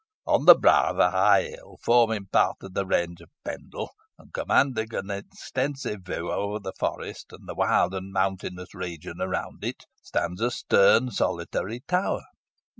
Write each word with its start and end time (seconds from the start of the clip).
"On 0.25 0.45
the 0.45 0.55
brow 0.55 0.89
of 0.89 0.97
a 0.97 1.11
high 1.11 1.43
hill 1.43 1.77
forming 1.83 2.25
part 2.33 2.55
of 2.63 2.73
the 2.73 2.87
range 2.87 3.21
of 3.21 3.29
Pendle, 3.45 3.91
and 4.17 4.33
commanding 4.33 4.91
an 4.95 5.11
extensive 5.11 6.01
view 6.01 6.31
over 6.31 6.57
the 6.57 6.73
forest, 6.79 7.31
and 7.31 7.47
the 7.47 7.53
wild 7.53 7.93
and 7.93 8.11
mountainous 8.11 8.73
region 8.73 9.21
around 9.21 9.63
it, 9.63 9.85
stands 10.01 10.41
a 10.41 10.49
stern 10.49 11.11
solitary 11.11 11.81
tower. 11.81 12.23